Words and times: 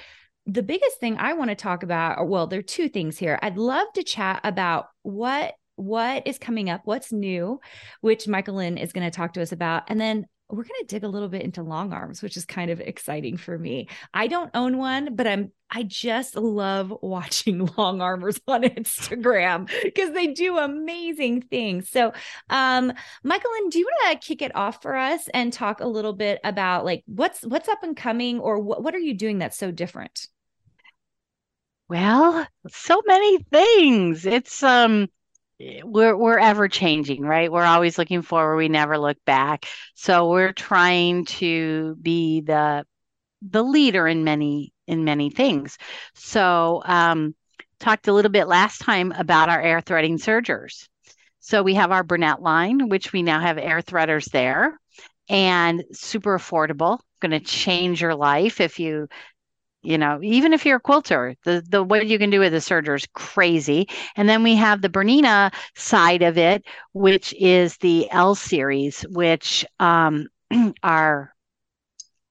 the 0.47 0.63
biggest 0.63 0.99
thing 1.01 1.17
I 1.19 1.33
want 1.33 1.51
to 1.51 1.57
talk 1.57 1.83
about, 1.83 2.29
well, 2.29 2.47
there 2.47 2.61
are 2.61 2.63
two 2.63 2.89
things 2.89 3.19
here. 3.19 3.39
I'd 3.43 3.57
love 3.57 3.93
to 3.95 4.03
chat 4.03 4.41
about 4.45 4.89
what 5.03 5.55
what 5.79 6.27
is 6.27 6.39
coming 6.39 6.71
up, 6.71 6.83
what's 6.85 7.13
new, 7.13 7.61
which 8.01 8.27
Michael 8.27 8.55
Lynn 8.55 8.79
is 8.79 8.95
going 8.95 9.05
to 9.05 9.15
talk 9.15 9.35
to 9.35 9.43
us 9.43 9.53
about, 9.53 9.83
and 9.89 10.01
then 10.01 10.27
we're 10.49 10.63
going 10.63 10.81
to 10.81 10.87
dig 10.87 11.03
a 11.03 11.09
little 11.09 11.29
bit 11.29 11.43
into 11.43 11.63
long 11.63 11.93
arms, 11.93 12.23
which 12.23 12.37
is 12.37 12.45
kind 12.45 12.71
of 12.71 12.81
exciting 12.81 13.37
for 13.37 13.59
me. 13.59 13.89
I 14.15 14.29
don't 14.29 14.51
own 14.55 14.79
one, 14.79 15.15
but 15.17 15.27
I'm 15.27 15.53
I 15.71 15.83
just 15.83 16.37
love 16.37 16.95
watching 17.03 17.69
long 17.77 18.01
armors 18.01 18.41
on 18.47 18.63
Instagram 18.63 19.69
because 19.83 20.13
they 20.13 20.29
do 20.29 20.57
amazing 20.57 21.43
things. 21.43 21.91
So, 21.91 22.13
um, 22.49 22.93
Michael, 23.25 23.51
do 23.69 23.79
you 23.81 23.87
want 23.87 24.21
to 24.21 24.27
kick 24.27 24.41
it 24.41 24.55
off 24.55 24.81
for 24.81 24.97
us 24.97 25.29
and 25.35 25.53
talk 25.53 25.81
a 25.81 25.89
little 25.89 26.13
bit 26.13 26.39
about 26.45 26.85
like 26.85 27.03
what's 27.07 27.43
what's 27.43 27.69
up 27.69 27.83
and 27.83 27.97
coming, 27.97 28.39
or 28.39 28.61
what 28.61 28.85
what 28.85 28.95
are 28.95 29.01
you 29.01 29.15
doing 29.15 29.39
that's 29.39 29.59
so 29.59 29.73
different? 29.73 30.29
Well, 31.89 32.47
so 32.69 33.01
many 33.07 33.39
things. 33.45 34.27
It's 34.27 34.63
um 34.63 35.09
we're 35.85 36.17
we're 36.17 36.39
ever 36.39 36.69
changing, 36.69 37.23
right? 37.23 37.51
We're 37.51 37.65
always 37.65 37.99
looking 37.99 38.23
forward, 38.23 38.57
we 38.57 38.69
never 38.69 38.99
look 38.99 39.19
back. 39.25 39.67
So 39.95 40.31
we're 40.31 40.53
trying 40.53 41.27
to 41.27 41.97
be 42.03 42.41
the 42.43 42.85
the 43.43 43.63
leader 43.65 44.09
in 44.09 44.25
many 44.25 44.73
in 44.87 45.05
many 45.05 45.31
things. 45.31 45.79
So 46.15 46.83
um 46.87 47.35
talked 47.81 48.09
a 48.09 48.13
little 48.13 48.31
bit 48.33 48.49
last 48.49 48.81
time 48.81 49.13
about 49.13 49.49
our 49.51 49.61
air 49.63 49.81
threading 49.81 50.19
sergers. 50.19 50.89
So 51.41 51.63
we 51.63 51.75
have 51.75 51.93
our 51.93 52.05
Bernette 52.05 52.43
line, 52.43 52.89
which 52.89 53.13
we 53.13 53.23
now 53.23 53.41
have 53.41 53.59
air 53.59 53.81
threaders 53.83 54.31
there 54.31 54.81
and 55.29 55.85
super 55.93 56.37
affordable. 56.39 56.99
Going 57.21 57.33
to 57.33 57.41
change 57.41 58.03
your 58.03 58.15
life 58.15 58.61
if 58.61 58.79
you 58.79 59.09
you 59.87 59.99
know, 59.99 60.19
even 60.23 60.53
if 60.53 60.67
you're 60.67 60.79
a 60.79 60.81
quilter, 60.81 61.37
the 61.45 61.63
the 61.69 61.83
what 61.83 62.07
you 62.07 62.19
can 62.19 62.31
do 62.31 62.41
with 62.41 62.53
the 62.53 62.59
serger 62.59 62.97
is 62.97 63.07
crazy. 63.15 63.89
And 64.17 64.29
then 64.29 64.43
we 64.43 64.57
have 64.57 64.83
the 64.83 64.89
Bernina 64.89 65.53
side 65.77 66.23
of 66.23 66.37
it, 66.37 66.65
which 66.93 67.33
is 67.35 67.77
the 67.79 68.11
L 68.11 68.35
series, 68.35 69.03
which 69.03 69.65
um, 69.79 70.27
are 70.83 71.33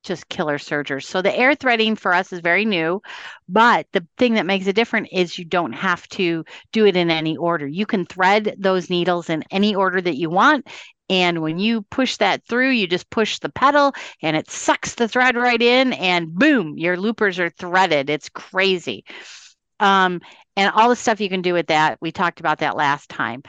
just 0.03 0.29
killer 0.29 0.59
sergers. 0.59 1.07
So 1.07 1.21
the 1.21 1.35
air 1.35 1.55
threading 1.55 1.95
for 1.95 2.13
us 2.13 2.31
is 2.31 2.39
very 2.39 2.63
new, 2.63 3.01
but 3.49 3.87
the 3.91 4.05
thing 4.17 4.35
that 4.35 4.45
makes 4.45 4.67
it 4.67 4.75
different 4.75 5.09
is 5.11 5.37
you 5.37 5.45
don't 5.45 5.73
have 5.73 6.07
to 6.09 6.45
do 6.71 6.85
it 6.85 6.95
in 6.95 7.09
any 7.09 7.35
order. 7.37 7.65
You 7.65 7.85
can 7.85 8.05
thread 8.05 8.55
those 8.59 8.89
needles 8.89 9.29
in 9.29 9.43
any 9.49 9.73
order 9.75 9.99
that 9.99 10.17
you 10.17 10.29
want 10.29 10.67
and 11.09 11.41
when 11.41 11.59
you 11.59 11.83
push 11.83 12.17
that 12.17 12.45
through, 12.47 12.71
you 12.71 12.87
just 12.87 13.09
push 13.09 13.39
the 13.39 13.49
pedal 13.49 13.93
and 14.21 14.35
it 14.35 14.49
sucks 14.49 14.95
the 14.95 15.07
thread 15.07 15.35
right 15.35 15.61
in, 15.61 15.93
and 15.93 16.33
boom, 16.33 16.77
your 16.77 16.97
loopers 16.97 17.39
are 17.39 17.51
threaded. 17.51 18.09
It's 18.09 18.29
crazy. 18.29 19.05
Um, 19.79 20.21
and 20.55 20.71
all 20.71 20.89
the 20.89 20.95
stuff 20.95 21.19
you 21.19 21.29
can 21.29 21.41
do 21.41 21.53
with 21.53 21.67
that. 21.67 21.97
We 22.01 22.11
talked 22.11 22.39
about 22.39 22.59
that 22.59 22.77
last 22.77 23.09
time. 23.09 23.43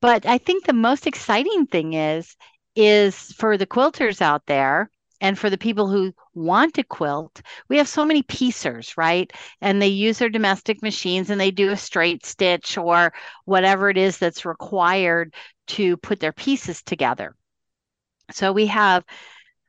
But 0.00 0.26
I 0.26 0.38
think 0.38 0.64
the 0.64 0.72
most 0.72 1.06
exciting 1.06 1.66
thing 1.66 1.94
is, 1.94 2.36
is 2.76 3.32
for 3.32 3.56
the 3.56 3.66
quilters 3.66 4.20
out 4.20 4.42
there 4.46 4.90
and 5.20 5.38
for 5.38 5.48
the 5.48 5.58
people 5.58 5.88
who 5.88 6.12
want 6.34 6.74
to 6.74 6.82
quilt, 6.82 7.40
we 7.68 7.78
have 7.78 7.88
so 7.88 8.04
many 8.04 8.22
piecers, 8.22 8.96
right? 8.96 9.32
And 9.60 9.80
they 9.80 9.88
use 9.88 10.18
their 10.18 10.28
domestic 10.28 10.82
machines 10.82 11.30
and 11.30 11.40
they 11.40 11.50
do 11.50 11.70
a 11.70 11.76
straight 11.76 12.26
stitch 12.26 12.76
or 12.76 13.12
whatever 13.44 13.88
it 13.88 13.96
is 13.96 14.18
that's 14.18 14.44
required 14.44 15.34
to 15.68 15.96
put 15.96 16.20
their 16.20 16.32
pieces 16.32 16.82
together. 16.82 17.34
So 18.32 18.52
we 18.52 18.66
have 18.66 19.04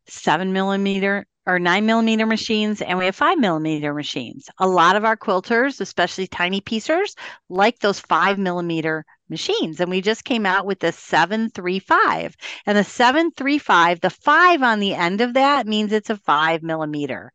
seven 0.08 0.54
millimeter 0.54 1.26
or 1.48 1.60
nine 1.60 1.86
millimeter 1.86 2.26
machines 2.26 2.82
and 2.82 2.98
we 2.98 3.06
have 3.06 3.16
five 3.16 3.38
millimeter 3.38 3.94
machines. 3.94 4.50
A 4.58 4.68
lot 4.68 4.96
of 4.96 5.06
our 5.06 5.16
quilters, 5.16 5.80
especially 5.80 6.28
tiny 6.28 6.62
piecers, 6.62 7.16
like 7.50 7.80
those 7.80 8.00
five 8.00 8.40
millimeter 8.40 9.06
machines. 9.30 9.80
And 9.80 9.90
we 9.90 10.02
just 10.02 10.24
came 10.24 10.46
out 10.46 10.66
with 10.66 10.80
the 10.80 10.92
735. 10.92 12.36
And 12.66 12.78
the 12.78 12.84
735, 12.84 14.02
the 14.02 14.10
five 14.10 14.64
on 14.64 14.80
the 14.80 14.96
end 14.96 15.22
of 15.22 15.36
that 15.36 15.68
means 15.68 15.92
it's 15.92 16.10
a 16.10 16.18
five 16.18 16.64
millimeter 16.64 17.32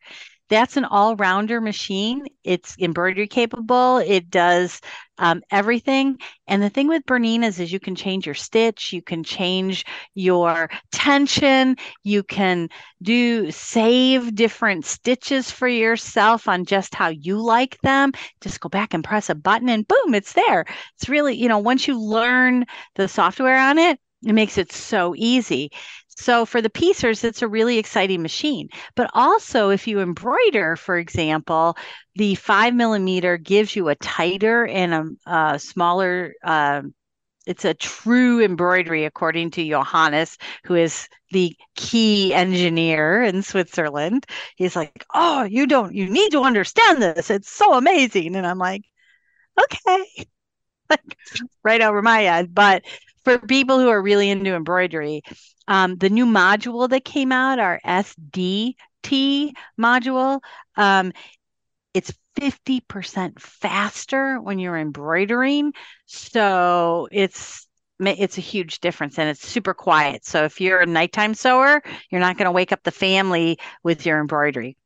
that's 0.50 0.76
an 0.76 0.84
all-rounder 0.84 1.60
machine. 1.60 2.26
It's 2.44 2.76
embroidery 2.78 3.28
capable. 3.28 3.98
It 3.98 4.28
does 4.28 4.80
um, 5.16 5.42
everything. 5.50 6.18
And 6.46 6.62
the 6.62 6.70
thing 6.70 6.88
with 6.88 7.06
Berninas 7.06 7.60
is 7.60 7.72
you 7.72 7.78
can 7.78 7.94
change 7.94 8.26
your 8.26 8.34
stitch, 8.34 8.92
you 8.92 9.02
can 9.02 9.22
change 9.22 9.84
your 10.14 10.68
tension, 10.92 11.76
you 12.02 12.22
can 12.22 12.68
do 13.02 13.50
save 13.50 14.34
different 14.34 14.84
stitches 14.84 15.50
for 15.50 15.68
yourself 15.68 16.48
on 16.48 16.64
just 16.64 16.94
how 16.94 17.08
you 17.08 17.40
like 17.40 17.78
them. 17.82 18.12
Just 18.40 18.60
go 18.60 18.68
back 18.68 18.92
and 18.92 19.04
press 19.04 19.30
a 19.30 19.34
button 19.34 19.68
and 19.68 19.86
boom, 19.86 20.14
it's 20.14 20.32
there. 20.32 20.64
It's 20.96 21.08
really, 21.08 21.36
you 21.36 21.48
know, 21.48 21.58
once 21.58 21.86
you 21.86 22.00
learn 22.00 22.64
the 22.96 23.06
software 23.06 23.58
on 23.58 23.78
it, 23.78 24.00
it 24.22 24.32
makes 24.34 24.58
it 24.58 24.72
so 24.72 25.14
easy. 25.16 25.70
So 26.16 26.44
for 26.44 26.60
the 26.60 26.70
piecers, 26.70 27.24
it's 27.24 27.42
a 27.42 27.48
really 27.48 27.78
exciting 27.78 28.22
machine. 28.22 28.68
But 28.94 29.10
also, 29.14 29.70
if 29.70 29.86
you 29.88 30.00
embroider, 30.00 30.76
for 30.76 30.98
example, 30.98 31.76
the 32.14 32.34
five 32.34 32.74
millimeter 32.74 33.38
gives 33.38 33.74
you 33.74 33.88
a 33.88 33.94
tighter 33.94 34.66
and 34.66 35.18
a, 35.26 35.30
a 35.54 35.58
smaller. 35.58 36.34
Uh, 36.44 36.82
it's 37.46 37.64
a 37.64 37.74
true 37.74 38.42
embroidery, 38.44 39.04
according 39.06 39.50
to 39.52 39.68
Johannes, 39.68 40.38
who 40.64 40.74
is 40.76 41.08
the 41.32 41.56
key 41.76 42.34
engineer 42.34 43.22
in 43.22 43.42
Switzerland. 43.42 44.26
He's 44.56 44.76
like, 44.76 45.04
"Oh, 45.14 45.44
you 45.44 45.66
don't. 45.66 45.94
You 45.94 46.08
need 46.10 46.32
to 46.32 46.42
understand 46.42 47.02
this. 47.02 47.30
It's 47.30 47.50
so 47.50 47.74
amazing." 47.74 48.36
And 48.36 48.46
I'm 48.46 48.58
like, 48.58 48.82
"Okay." 49.60 50.26
like 50.90 51.16
right 51.64 51.80
over 51.82 52.02
my 52.02 52.20
head. 52.20 52.54
But 52.54 52.84
for 53.24 53.38
people 53.38 53.78
who 53.78 53.88
are 53.88 54.02
really 54.02 54.30
into 54.30 54.54
embroidery, 54.54 55.22
um, 55.68 55.96
the 55.96 56.10
new 56.10 56.26
module 56.26 56.88
that 56.88 57.04
came 57.04 57.32
out, 57.32 57.58
our 57.58 57.80
SDT 57.84 59.52
module, 59.78 60.40
um, 60.76 61.12
it's 61.94 62.12
50% 62.36 63.40
faster 63.40 64.40
when 64.40 64.58
you're 64.58 64.78
embroidering. 64.78 65.72
So 66.06 67.08
it's 67.10 67.66
it's 68.02 68.38
a 68.38 68.42
huge 68.42 68.80
difference 68.80 69.18
and 69.18 69.28
it's 69.28 69.46
super 69.46 69.74
quiet. 69.74 70.24
So 70.24 70.44
if 70.44 70.58
you're 70.58 70.80
a 70.80 70.86
nighttime 70.86 71.34
sewer, 71.34 71.82
you're 72.10 72.20
not 72.20 72.38
going 72.38 72.46
to 72.46 72.52
wake 72.52 72.72
up 72.72 72.82
the 72.82 72.90
family 72.90 73.58
with 73.82 74.06
your 74.06 74.18
embroidery. 74.20 74.78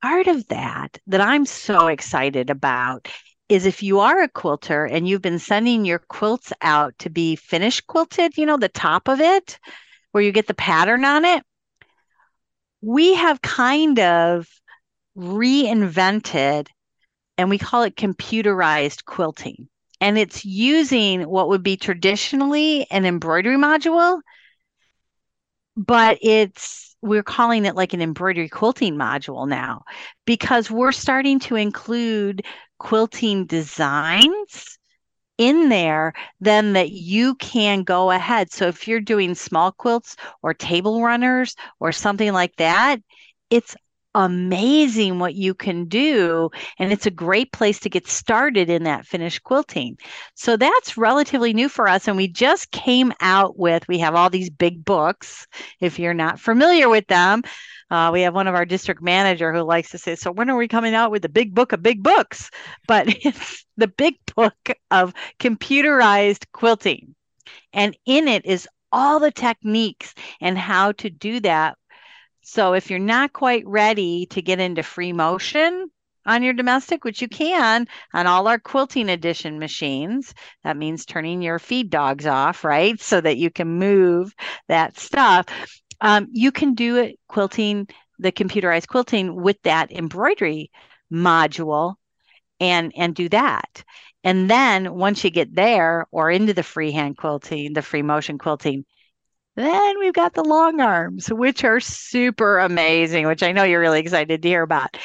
Part 0.00 0.28
of 0.28 0.46
that 0.48 0.98
that 1.08 1.20
I'm 1.20 1.44
so 1.44 1.88
excited 1.88 2.48
about 2.48 3.08
is 3.54 3.66
if 3.66 3.82
you 3.82 4.00
are 4.00 4.20
a 4.22 4.28
quilter 4.28 4.84
and 4.84 5.08
you've 5.08 5.22
been 5.22 5.38
sending 5.38 5.84
your 5.84 6.00
quilts 6.00 6.52
out 6.60 6.98
to 6.98 7.08
be 7.08 7.36
finished 7.36 7.86
quilted, 7.86 8.36
you 8.36 8.44
know, 8.44 8.56
the 8.56 8.68
top 8.68 9.08
of 9.08 9.20
it, 9.20 9.58
where 10.10 10.22
you 10.22 10.32
get 10.32 10.48
the 10.48 10.54
pattern 10.54 11.04
on 11.04 11.24
it, 11.24 11.42
we 12.80 13.14
have 13.14 13.40
kind 13.40 14.00
of 14.00 14.48
reinvented 15.16 16.66
and 17.38 17.48
we 17.48 17.58
call 17.58 17.82
it 17.82 17.96
computerized 17.96 19.04
quilting. 19.04 19.68
And 20.00 20.18
it's 20.18 20.44
using 20.44 21.22
what 21.22 21.48
would 21.48 21.62
be 21.62 21.76
traditionally 21.76 22.86
an 22.90 23.06
embroidery 23.06 23.56
module, 23.56 24.20
but 25.76 26.18
it's 26.20 26.93
we're 27.04 27.22
calling 27.22 27.66
it 27.66 27.76
like 27.76 27.92
an 27.92 28.00
embroidery 28.00 28.48
quilting 28.48 28.96
module 28.96 29.46
now 29.46 29.84
because 30.24 30.70
we're 30.70 30.92
starting 30.92 31.38
to 31.38 31.54
include 31.54 32.42
quilting 32.78 33.44
designs 33.46 34.78
in 35.36 35.68
there 35.68 36.14
then 36.40 36.72
that 36.72 36.90
you 36.90 37.34
can 37.36 37.82
go 37.82 38.10
ahead. 38.10 38.50
So 38.52 38.68
if 38.68 38.88
you're 38.88 39.00
doing 39.00 39.34
small 39.34 39.72
quilts 39.72 40.16
or 40.42 40.54
table 40.54 41.02
runners 41.02 41.56
or 41.78 41.92
something 41.92 42.32
like 42.32 42.56
that, 42.56 42.98
it's 43.50 43.76
amazing 44.14 45.18
what 45.18 45.34
you 45.34 45.54
can 45.54 45.86
do. 45.86 46.50
And 46.78 46.92
it's 46.92 47.06
a 47.06 47.10
great 47.10 47.52
place 47.52 47.80
to 47.80 47.90
get 47.90 48.06
started 48.06 48.70
in 48.70 48.84
that 48.84 49.06
finished 49.06 49.42
quilting. 49.42 49.98
So 50.34 50.56
that's 50.56 50.96
relatively 50.96 51.52
new 51.52 51.68
for 51.68 51.88
us. 51.88 52.06
And 52.06 52.16
we 52.16 52.28
just 52.28 52.70
came 52.70 53.12
out 53.20 53.58
with, 53.58 53.86
we 53.88 53.98
have 53.98 54.14
all 54.14 54.30
these 54.30 54.50
big 54.50 54.84
books. 54.84 55.46
If 55.80 55.98
you're 55.98 56.14
not 56.14 56.40
familiar 56.40 56.88
with 56.88 57.06
them, 57.08 57.42
uh, 57.90 58.10
we 58.12 58.22
have 58.22 58.34
one 58.34 58.46
of 58.46 58.54
our 58.54 58.64
district 58.64 59.02
manager 59.02 59.52
who 59.52 59.62
likes 59.62 59.90
to 59.90 59.98
say, 59.98 60.16
So 60.16 60.32
when 60.32 60.50
are 60.50 60.56
we 60.56 60.68
coming 60.68 60.94
out 60.94 61.10
with 61.10 61.22
the 61.22 61.28
big 61.28 61.54
book 61.54 61.72
of 61.72 61.82
big 61.82 62.02
books? 62.02 62.50
But 62.86 63.06
it's 63.24 63.64
the 63.76 63.88
big 63.88 64.14
book 64.34 64.54
of 64.90 65.14
computerized 65.40 66.46
quilting. 66.52 67.14
And 67.72 67.96
in 68.06 68.28
it 68.28 68.46
is 68.46 68.68
all 68.92 69.18
the 69.18 69.32
techniques 69.32 70.14
and 70.40 70.56
how 70.56 70.92
to 70.92 71.10
do 71.10 71.40
that 71.40 71.76
so 72.44 72.74
if 72.74 72.90
you're 72.90 72.98
not 72.98 73.32
quite 73.32 73.66
ready 73.66 74.26
to 74.26 74.42
get 74.42 74.60
into 74.60 74.82
free 74.82 75.12
motion 75.12 75.90
on 76.26 76.42
your 76.42 76.52
domestic, 76.52 77.04
which 77.04 77.20
you 77.20 77.28
can 77.28 77.86
on 78.12 78.26
all 78.26 78.48
our 78.48 78.58
quilting 78.58 79.08
edition 79.08 79.58
machines, 79.58 80.34
that 80.62 80.76
means 80.76 81.04
turning 81.04 81.42
your 81.42 81.58
feed 81.58 81.90
dogs 81.90 82.26
off, 82.26 82.64
right? 82.64 83.00
So 83.00 83.20
that 83.20 83.36
you 83.36 83.50
can 83.50 83.78
move 83.78 84.34
that 84.68 84.98
stuff. 84.98 85.46
Um, 86.00 86.28
you 86.32 86.52
can 86.52 86.74
do 86.74 86.96
it 86.96 87.18
quilting, 87.28 87.88
the 88.18 88.32
computerized 88.32 88.88
quilting 88.88 89.34
with 89.34 89.60
that 89.62 89.90
embroidery 89.90 90.70
module 91.12 91.94
and 92.60 92.92
and 92.96 93.14
do 93.14 93.28
that. 93.30 93.84
And 94.22 94.48
then 94.48 94.94
once 94.94 95.22
you 95.22 95.30
get 95.30 95.54
there 95.54 96.06
or 96.10 96.30
into 96.30 96.54
the 96.54 96.62
freehand 96.62 97.18
quilting, 97.18 97.74
the 97.74 97.82
free 97.82 98.02
motion 98.02 98.38
quilting, 98.38 98.84
then 99.56 99.98
we've 99.98 100.12
got 100.12 100.34
the 100.34 100.44
long 100.44 100.80
arms, 100.80 101.28
which 101.28 101.64
are 101.64 101.80
super 101.80 102.58
amazing, 102.58 103.26
which 103.26 103.42
I 103.42 103.52
know 103.52 103.64
you're 103.64 103.80
really 103.80 104.00
excited 104.00 104.42
to 104.42 104.48
hear 104.48 104.62
about. 104.62 104.96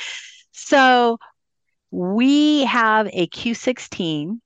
So 0.52 1.20
we 1.92 2.66
have 2.66 3.08
a 3.14 3.28
Q16, 3.28 4.40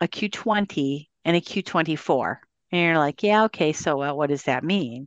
a 0.00 0.08
Q20, 0.08 1.06
and 1.24 1.36
a 1.36 1.40
Q24. 1.40 2.36
And 2.72 2.82
you're 2.82 2.98
like, 2.98 3.22
yeah, 3.22 3.44
okay, 3.44 3.72
so 3.72 4.14
what 4.14 4.30
does 4.30 4.42
that 4.44 4.64
mean? 4.64 5.06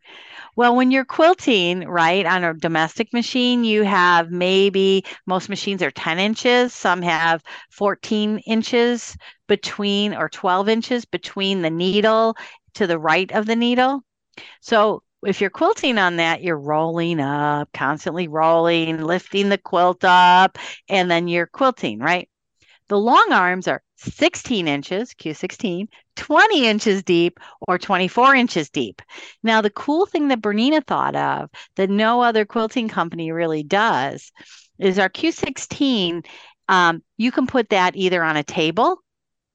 Well, 0.56 0.76
when 0.76 0.90
you're 0.90 1.04
quilting, 1.04 1.82
right, 1.82 2.26
on 2.26 2.46
a 2.46 2.54
domestic 2.54 3.12
machine, 3.12 3.66
you 3.66 3.84
have 3.84 4.32
maybe 4.32 5.04
most 5.26 5.50
machines 5.50 5.84
are 5.84 5.92
10 5.92 6.18
inches, 6.18 6.74
some 6.74 7.02
have 7.02 7.44
14 7.72 8.40
inches 8.48 9.18
between 9.48 10.14
or 10.14 10.30
12 10.30 10.70
inches 10.70 11.04
between 11.04 11.62
the 11.62 11.70
needle 11.70 12.38
to 12.76 12.88
the 12.88 13.00
right 13.00 13.30
of 13.34 13.46
the 13.46 13.56
needle. 13.56 14.02
So 14.62 15.04
if 15.25 15.42
you're 15.42 15.50
quilting 15.50 15.98
on 15.98 16.18
that, 16.18 16.44
you're 16.44 16.60
rolling 16.60 17.19
up, 17.19 17.69
constantly 17.74 18.28
rolling, 18.28 19.04
lifting 19.04 19.50
the 19.50 19.57
quilt 19.57 20.04
up, 20.04 20.57
and 20.89 21.10
then 21.10 21.28
you're 21.28 21.48
quilting, 21.48 22.00
right? 22.00 22.30
The 22.89 22.98
long 22.98 23.31
arms 23.31 23.68
are 23.68 23.81
16 23.98 24.68
inches, 24.68 25.13
Q16, 25.13 25.88
20 26.16 26.68
inches 26.68 27.04
deep, 27.04 27.39
or 27.68 27.78
24 27.78 28.36
inches 28.36 28.69
deep. 28.69 29.01
Now, 29.44 29.62
the 29.62 29.69
cool 29.69 30.06
thing 30.06 30.30
that 30.30 30.42
Bernina 30.42 30.86
thought 30.86 31.16
of 31.16 31.50
that 31.75 31.89
no 31.89 32.22
other 32.22 32.45
quilting 32.45 32.88
company 32.88 33.31
really 33.31 33.63
does 33.63 34.31
is 34.80 35.00
our 35.00 35.10
Q16. 35.10 36.25
Um, 36.69 37.04
you 37.18 37.31
can 37.31 37.48
put 37.48 37.69
that 37.69 37.95
either 37.95 38.24
on 38.24 38.38
a 38.38 38.44
table 38.44 39.00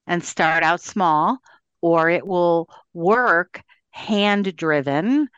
and 0.07 0.25
start 0.25 0.63
out 0.63 0.81
small, 0.81 1.39
or 1.81 2.11
it 2.11 2.27
will 2.27 2.69
work 2.93 3.63
hand 3.93 4.55
driven 4.57 5.29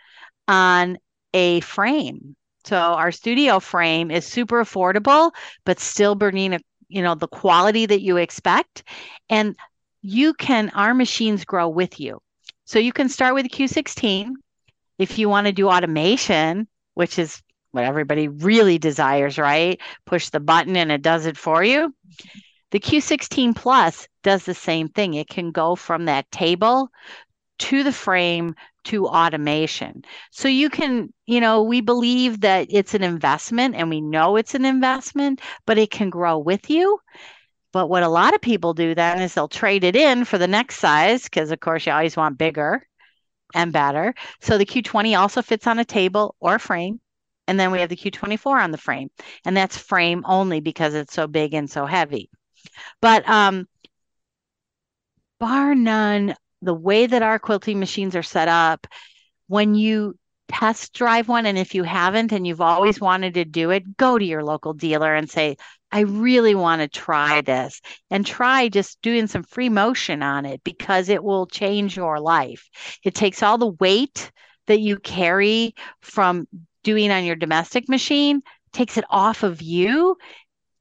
on 0.48 0.98
a 1.34 1.60
frame. 1.60 2.36
So 2.64 2.76
our 2.76 3.12
studio 3.12 3.60
frame 3.60 4.10
is 4.10 4.26
super 4.26 4.62
affordable, 4.62 5.32
but 5.66 5.78
still 5.78 6.16
Bernina, 6.16 6.60
you 6.88 7.02
know, 7.02 7.14
the 7.14 7.28
quality 7.28 7.84
that 7.86 8.00
you 8.00 8.16
expect. 8.16 8.84
And 9.28 9.54
you 10.00 10.32
can, 10.34 10.70
our 10.70 10.94
machines 10.94 11.44
grow 11.44 11.68
with 11.68 12.00
you. 12.00 12.20
So 12.64 12.78
you 12.78 12.92
can 12.92 13.08
start 13.08 13.34
with 13.34 13.46
Q16 13.46 14.30
If 14.98 15.18
you 15.18 15.28
want 15.28 15.46
to 15.46 15.52
do 15.52 15.68
automation, 15.68 16.66
which 16.94 17.18
is 17.18 17.42
what 17.72 17.84
everybody 17.84 18.28
really 18.28 18.78
desires, 18.78 19.36
right? 19.36 19.80
Push 20.06 20.30
the 20.30 20.40
button 20.40 20.76
and 20.76 20.92
it 20.92 21.02
does 21.02 21.26
it 21.26 21.36
for 21.36 21.62
you. 21.62 21.92
The 22.70 22.80
Q16 22.80 23.54
Plus 23.54 24.08
does 24.22 24.44
the 24.44 24.54
same 24.54 24.88
thing. 24.88 25.14
It 25.14 25.28
can 25.28 25.50
go 25.50 25.74
from 25.74 26.06
that 26.06 26.30
table 26.30 26.88
to 27.58 27.82
the 27.82 27.92
frame 27.92 28.54
to 28.84 29.06
automation. 29.06 30.02
So 30.30 30.48
you 30.48 30.68
can, 30.68 31.12
you 31.26 31.40
know, 31.40 31.62
we 31.62 31.80
believe 31.80 32.40
that 32.40 32.66
it's 32.70 32.94
an 32.94 33.02
investment 33.02 33.74
and 33.76 33.88
we 33.88 34.00
know 34.00 34.36
it's 34.36 34.54
an 34.54 34.64
investment, 34.64 35.40
but 35.66 35.78
it 35.78 35.90
can 35.90 36.10
grow 36.10 36.38
with 36.38 36.68
you. 36.68 36.98
But 37.72 37.88
what 37.88 38.02
a 38.02 38.08
lot 38.08 38.34
of 38.34 38.40
people 38.40 38.74
do 38.74 38.94
then 38.94 39.20
is 39.20 39.34
they'll 39.34 39.48
trade 39.48 39.84
it 39.84 39.96
in 39.96 40.24
for 40.24 40.38
the 40.38 40.46
next 40.46 40.78
size 40.78 41.24
because, 41.24 41.50
of 41.50 41.60
course, 41.60 41.86
you 41.86 41.92
always 41.92 42.16
want 42.16 42.38
bigger 42.38 42.86
and 43.54 43.72
better. 43.72 44.14
So 44.40 44.58
the 44.58 44.66
Q20 44.66 45.18
also 45.18 45.42
fits 45.42 45.66
on 45.66 45.78
a 45.78 45.84
table 45.84 46.36
or 46.40 46.58
frame. 46.58 47.00
And 47.46 47.58
then 47.58 47.72
we 47.72 47.80
have 47.80 47.88
the 47.88 47.96
Q24 47.96 48.62
on 48.62 48.70
the 48.70 48.78
frame, 48.78 49.10
and 49.44 49.54
that's 49.54 49.76
frame 49.76 50.22
only 50.24 50.60
because 50.60 50.94
it's 50.94 51.12
so 51.12 51.26
big 51.26 51.52
and 51.52 51.70
so 51.70 51.84
heavy. 51.84 52.30
But 53.02 53.28
um, 53.28 53.66
bar 55.38 55.74
none, 55.74 56.34
the 56.64 56.74
way 56.74 57.06
that 57.06 57.22
our 57.22 57.38
quilting 57.38 57.78
machines 57.78 58.16
are 58.16 58.22
set 58.22 58.48
up, 58.48 58.86
when 59.46 59.74
you 59.74 60.16
test 60.48 60.92
drive 60.94 61.28
one, 61.28 61.46
and 61.46 61.58
if 61.58 61.74
you 61.74 61.82
haven't 61.82 62.32
and 62.32 62.46
you've 62.46 62.60
always 62.60 63.00
wanted 63.00 63.34
to 63.34 63.44
do 63.44 63.70
it, 63.70 63.96
go 63.96 64.18
to 64.18 64.24
your 64.24 64.44
local 64.44 64.72
dealer 64.72 65.14
and 65.14 65.30
say, 65.30 65.56
I 65.90 66.00
really 66.00 66.54
want 66.54 66.82
to 66.82 66.88
try 66.88 67.40
this 67.40 67.80
and 68.10 68.26
try 68.26 68.68
just 68.68 69.00
doing 69.00 69.26
some 69.26 69.42
free 69.42 69.68
motion 69.68 70.22
on 70.22 70.44
it 70.44 70.62
because 70.64 71.08
it 71.08 71.22
will 71.22 71.46
change 71.46 71.96
your 71.96 72.18
life. 72.18 72.68
It 73.04 73.14
takes 73.14 73.42
all 73.42 73.58
the 73.58 73.72
weight 73.78 74.32
that 74.66 74.80
you 74.80 74.98
carry 74.98 75.74
from 76.02 76.48
doing 76.82 77.10
on 77.10 77.24
your 77.24 77.36
domestic 77.36 77.88
machine, 77.88 78.42
takes 78.72 78.96
it 78.96 79.04
off 79.08 79.42
of 79.42 79.62
you, 79.62 80.16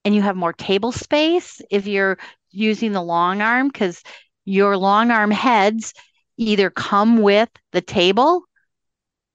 and 0.04 0.16
you 0.16 0.22
have 0.22 0.36
more 0.36 0.54
table 0.54 0.92
space 0.92 1.62
if 1.70 1.88
you're 1.88 2.18
using 2.52 2.92
the 2.92 3.02
long 3.02 3.42
arm 3.42 3.68
because 3.68 4.04
your 4.46 4.78
long 4.78 5.12
arm 5.12 5.32
heads 5.32 5.94
either 6.38 6.70
come 6.70 7.22
with 7.22 7.50
the 7.72 7.82
table, 7.82 8.44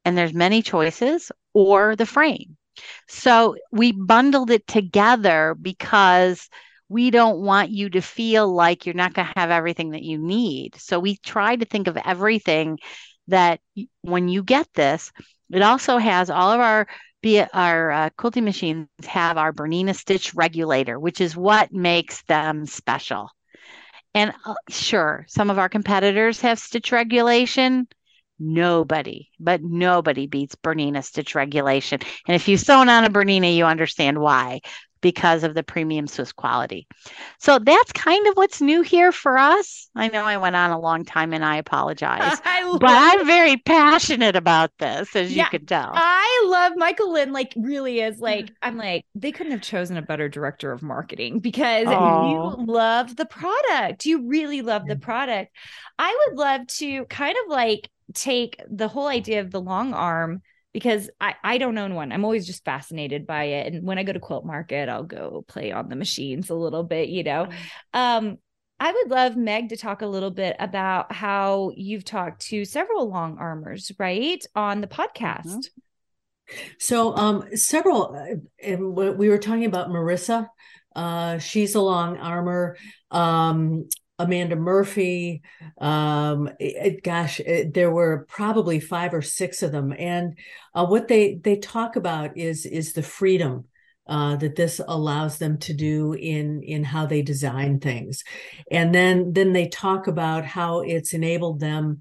and 0.05 0.17
there's 0.17 0.35
many 0.35 0.63
choices, 0.63 1.31
or 1.55 1.97
the 1.97 2.07
frame. 2.07 2.57
So 3.09 3.57
we 3.73 3.93
bundled 3.93 4.51
it 4.51 4.67
together 4.67 5.57
because 5.61 6.49
we 6.89 7.11
don't 7.11 7.41
want 7.41 7.71
you 7.71 7.91
to 7.91 8.01
feel 8.01 8.53
like 8.53 8.87
you're 8.87 8.95
not 8.95 9.13
going 9.15 9.27
to 9.27 9.41
have 9.41 9.51
everything 9.51 9.91
that 9.91 10.03
you 10.03 10.19
need. 10.19 10.77
So 10.77 10.99
we 10.99 11.17
try 11.17 11.57
to 11.57 11.65
think 11.65 11.87
of 11.87 11.99
everything 11.99 12.79
that 13.29 13.61
when 14.03 14.29
you 14.29 14.43
get 14.43 14.67
this, 14.75 15.13
it 15.53 15.63
also 15.63 15.99
has 15.99 16.31
all 16.31 16.53
of 16.53 16.61
our 16.61 16.87
be 17.21 17.41
our 17.41 17.91
uh, 17.91 18.11
quilting 18.17 18.45
machines 18.45 18.87
have 19.05 19.37
our 19.37 19.53
Bernina 19.53 19.95
stitch 19.95 20.35
regulator, 20.35 20.99
which 20.99 21.21
is 21.21 21.37
what 21.37 21.73
makes 21.73 22.23
them 22.23 22.65
special. 22.65 23.29
And 24.15 24.33
uh, 24.45 24.55
sure, 24.69 25.25
some 25.29 25.51
of 25.51 25.59
our 25.59 25.69
competitors 25.69 26.41
have 26.41 26.59
stitch 26.59 26.93
regulation. 26.93 27.89
Nobody, 28.41 29.31
but 29.41 29.63
nobody 29.63 30.27
beats 30.27 30.55
Bernina 30.55 31.03
stitch 31.03 31.35
regulation. 31.35 32.01
And 32.27 32.35
if 32.37 32.47
you've 32.47 32.61
sewn 32.61 32.89
on 32.89 33.05
a 33.05 33.11
Bernina, 33.11 33.55
you 33.55 33.65
understand 33.65 34.19
why 34.21 34.61
because 35.01 35.45
of 35.45 35.55
the 35.55 35.63
premium 35.63 36.07
Swiss 36.07 36.33
quality. 36.33 36.87
So 37.39 37.59
that's 37.59 37.93
kind 37.93 38.27
of 38.27 38.35
what's 38.35 38.61
new 38.61 38.83
here 38.83 39.13
for 39.13 39.39
us. 39.39 39.89
I 39.95 40.09
know 40.09 40.25
I 40.25 40.37
went 40.37 40.57
on 40.57 40.71
a 40.71 40.79
long 40.79 41.05
time 41.05 41.33
and 41.33 41.45
I 41.45 41.57
apologize, 41.57 42.41
I 42.45 42.77
but 42.81 42.91
I'm 42.91 43.27
very 43.27 43.57
passionate 43.57 44.37
about 44.37 44.71
this, 44.79 45.15
as 45.15 45.35
yeah, 45.35 45.45
you 45.45 45.51
can 45.51 45.67
tell. 45.67 45.91
I 45.95 46.47
love 46.49 46.73
Michael 46.77 47.13
Lynn, 47.13 47.33
like, 47.33 47.53
really 47.57 48.01
is 48.01 48.19
mm. 48.19 48.23
like, 48.23 48.51
I'm 48.63 48.77
like, 48.77 49.05
they 49.15 49.33
couldn't 49.33 49.53
have 49.53 49.63
chosen 49.63 49.97
a 49.97 50.03
better 50.03 50.29
director 50.29 50.73
of 50.73 50.83
marketing 50.83 51.41
because 51.41 51.87
oh. 51.89 52.31
you 52.31 52.67
love 52.67 53.17
the 53.17 53.27
product. 53.27 54.07
You 54.07 54.29
really 54.29 54.63
love 54.63 54.87
the 54.87 54.97
mm. 54.97 55.03
product. 55.03 55.55
I 55.99 56.27
would 56.27 56.39
love 56.39 56.67
to 56.67 57.05
kind 57.07 57.37
of 57.45 57.51
like 57.51 57.91
take 58.15 58.61
the 58.71 58.89
whole 58.89 59.07
idea 59.07 59.41
of 59.41 59.51
the 59.51 59.61
long 59.61 59.95
arm 59.95 60.43
because 60.73 61.11
I, 61.21 61.35
I 61.43 61.59
don't 61.59 61.79
own 61.79 61.95
one. 61.95 62.13
I'm 62.13 62.25
always 62.25 62.47
just 62.47 62.65
fascinated 62.65 63.27
by 63.27 63.45
it. 63.45 63.73
And 63.73 63.87
when 63.87 63.99
I 63.99 64.03
go 64.03 64.13
to 64.13 64.21
quilt 64.21 64.45
market, 64.45 64.89
I'll 64.89 65.03
go 65.03 65.45
play 65.49 65.73
on 65.73 65.89
the 65.89 65.97
machines 65.97 66.51
a 66.51 66.55
little 66.55 66.83
bit, 66.83 67.09
you 67.09 67.25
know. 67.25 67.49
Um, 67.95 68.39
I 68.81 68.93
would 68.93 69.11
love 69.11 69.37
Meg 69.37 69.71
to 69.71 69.77
talk 69.77 70.03
a 70.03 70.07
little 70.07 70.31
bit 70.31 70.57
about 70.61 71.11
how 71.13 71.73
you've 71.75 72.05
talked 72.05 72.43
to 72.49 72.65
several 72.65 73.09
long 73.09 73.37
armors, 73.39 73.91
right, 73.99 74.45
on 74.55 74.81
the 74.81 74.87
podcast. 74.87 75.47
Mm-hmm. 75.47 76.65
So, 76.79 77.15
um, 77.17 77.57
several. 77.57 78.15
Uh, 78.15 78.77
we 78.77 79.29
were 79.29 79.39
talking 79.39 79.65
about 79.65 79.89
Marissa. 79.89 80.49
Uh, 80.95 81.39
she's 81.39 81.75
a 81.75 81.81
long 81.81 82.19
armor. 82.19 82.77
Um, 83.11 83.89
Amanda 84.19 84.57
Murphy. 84.57 85.43
Um, 85.81 86.51
it, 86.59 87.03
gosh, 87.03 87.41
it, 87.41 87.75
there 87.75 87.91
were 87.91 88.27
probably 88.29 88.81
five 88.81 89.15
or 89.15 89.23
six 89.23 89.63
of 89.63 89.73
them, 89.73 89.95
and 89.97 90.37
uh, 90.75 90.87
what 90.87 91.09
they 91.09 91.37
they 91.37 91.57
talk 91.57 91.97
about 91.97 92.37
is 92.37 92.67
is 92.67 92.93
the 92.93 93.03
freedom 93.03 93.65
uh, 94.09 94.37
that 94.37 94.57
this 94.57 94.81
allows 94.87 95.39
them 95.39 95.59
to 95.59 95.75
do 95.75 96.15
in 96.15 96.63
in 96.63 96.83
how 96.83 97.07
they 97.07 97.23
design 97.23 97.79
things. 97.79 98.25
And 98.71 98.95
then 98.95 99.33
then 99.33 99.53
they 99.53 99.69
talk 99.69 100.07
about 100.07 100.45
how 100.45 100.81
it's 100.81 101.13
enabled 101.13 101.61
them 101.61 101.99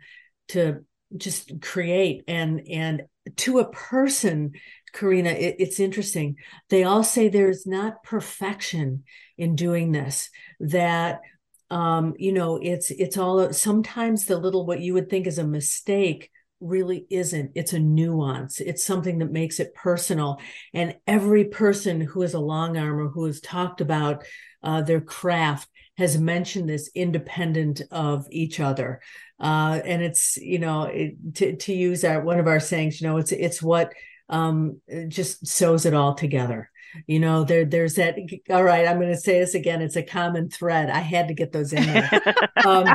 to 0.49 0.85
just 1.15 1.61
create. 1.61 2.23
And 2.27 2.61
and 2.67 3.03
to 3.37 3.59
a 3.59 3.69
person 3.69 4.53
karina 4.93 5.29
it, 5.29 5.57
it's 5.59 5.79
interesting. 5.79 6.37
They 6.69 6.83
all 6.83 7.03
say 7.03 7.27
there's 7.27 7.67
not 7.67 8.03
perfection 8.03 9.03
in 9.37 9.55
doing 9.55 9.91
this 9.91 10.29
that 10.59 11.19
um 11.69 12.13
you 12.17 12.31
know 12.31 12.57
it's 12.61 12.91
it's 12.91 13.17
all 13.17 13.51
sometimes 13.51 14.25
the 14.25 14.37
little 14.37 14.65
what 14.65 14.79
you 14.79 14.93
would 14.93 15.09
think 15.09 15.27
is 15.27 15.37
a 15.37 15.45
mistake 15.45 16.31
really 16.59 17.05
isn't. 17.09 17.51
It's 17.55 17.73
a 17.73 17.79
nuance. 17.79 18.59
It's 18.59 18.85
something 18.85 19.19
that 19.19 19.31
makes 19.31 19.59
it 19.59 19.75
personal. 19.75 20.39
And 20.73 20.95
every 21.05 21.45
person 21.45 22.01
who 22.01 22.23
is 22.23 22.33
a 22.33 22.39
long 22.39 22.77
armor 22.77 23.09
who 23.09 23.25
has 23.25 23.41
talked 23.41 23.81
about 23.81 24.23
uh, 24.63 24.81
their 24.81 25.01
craft 25.01 25.69
has 25.97 26.17
mentioned 26.17 26.69
this 26.69 26.89
independent 26.95 27.81
of 27.91 28.27
each 28.31 28.59
other. 28.59 29.01
Uh, 29.39 29.79
and 29.83 30.01
it's, 30.01 30.37
you 30.37 30.59
know, 30.59 30.83
it, 30.83 31.35
to, 31.35 31.55
to 31.55 31.73
use 31.73 32.03
our, 32.03 32.21
one 32.21 32.39
of 32.39 32.47
our 32.47 32.59
sayings, 32.59 32.99
you 32.99 33.07
know, 33.07 33.17
it's, 33.17 33.31
it's 33.31 33.61
what 33.61 33.93
um, 34.29 34.81
just 35.07 35.45
sews 35.47 35.85
it 35.85 35.93
all 35.93 36.15
together 36.15 36.69
you 37.05 37.19
know 37.19 37.43
there 37.43 37.65
there's 37.65 37.95
that 37.95 38.17
all 38.49 38.63
right 38.63 38.87
i'm 38.87 38.99
going 38.99 39.11
to 39.11 39.19
say 39.19 39.39
this 39.39 39.55
again 39.55 39.81
it's 39.81 39.95
a 39.95 40.03
common 40.03 40.49
thread 40.49 40.89
i 40.89 40.99
had 40.99 41.27
to 41.27 41.33
get 41.33 41.51
those 41.51 41.73
in 41.73 41.85
there 41.85 42.09
um, 42.65 42.85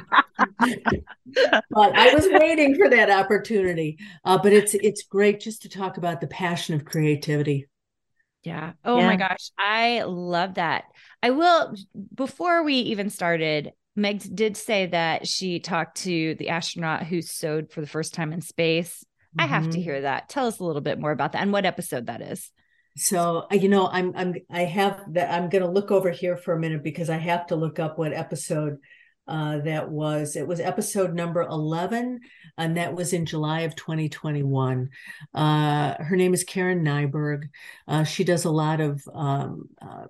but 1.71 1.97
i 1.97 2.13
was 2.15 2.29
waiting 2.33 2.77
for 2.77 2.89
that 2.89 3.11
opportunity 3.11 3.99
uh, 4.25 4.39
but 4.39 4.53
it's 4.53 4.75
it's 4.75 5.03
great 5.05 5.41
just 5.41 5.63
to 5.63 5.69
talk 5.69 5.97
about 5.97 6.21
the 6.21 6.27
passion 6.27 6.75
of 6.75 6.85
creativity 6.85 7.67
yeah 8.43 8.73
oh 8.85 8.99
yeah. 8.99 9.07
my 9.07 9.17
gosh 9.17 9.51
i 9.59 10.03
love 10.03 10.55
that 10.55 10.85
i 11.23 11.31
will 11.31 11.75
before 12.15 12.65
we 12.65 12.75
even 12.75 13.11
started 13.11 13.73
meg 13.95 14.23
did 14.35 14.57
say 14.57 14.87
that 14.87 15.27
she 15.27 15.61
talked 15.61 15.99
to 15.99 16.35
the 16.37 16.49
astronaut 16.49 17.05
who 17.05 17.23
sewed 17.23 17.71
for 17.71 17.81
the 17.81 17.87
first 17.87 18.15
time 18.15 18.33
in 18.33 18.41
space 18.41 19.05
mm-hmm. 19.05 19.45
i 19.45 19.47
have 19.47 19.65
to 19.65 19.71
mm-hmm. 19.71 19.83
hear 19.83 20.01
that 20.01 20.29
tell 20.29 20.47
us 20.47 20.59
a 20.59 20.65
little 20.65 20.83
bit 20.83 20.99
more 20.99 21.13
about 21.13 21.33
that 21.33 21.43
and 21.43 21.53
what 21.53 21.67
episode 21.67 22.07
that 22.07 22.21
is 22.21 22.51
so 22.97 23.47
you 23.51 23.69
know 23.69 23.89
i'm 23.89 24.13
i'm 24.17 24.35
i 24.51 24.63
have 24.63 25.03
that 25.13 25.33
i'm 25.33 25.49
going 25.49 25.63
to 25.63 25.71
look 25.71 25.91
over 25.91 26.11
here 26.11 26.37
for 26.37 26.55
a 26.55 26.59
minute 26.59 26.83
because 26.83 27.09
i 27.09 27.17
have 27.17 27.47
to 27.47 27.57
look 27.57 27.79
up 27.79 27.99
what 27.99 28.13
episode 28.13 28.79
uh, 29.29 29.59
that 29.59 29.89
was. 29.89 30.37
It 30.37 30.47
was 30.47 30.61
episode 30.61 31.15
number 31.15 31.43
11 31.43 32.21
and 32.59 32.77
that 32.77 32.95
was 32.95 33.13
in 33.13 33.25
july 33.25 33.61
of 33.61 33.77
2021 33.77 34.91
uh, 35.35 35.95
her 36.03 36.17
name 36.17 36.35
is 36.35 36.45
karen 36.45 36.85
nyberg. 36.85 37.45
Uh, 37.87 38.05
she 38.05 38.25
does 38.25 38.45
a 38.45 38.51
lot 38.51 38.81
of 38.81 39.03
um, 39.13 39.69
uh, 39.81 40.07